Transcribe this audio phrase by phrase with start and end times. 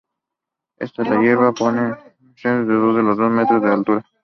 [0.79, 4.03] Esta es una hierba perenne que excede a veces los dos metros en altura.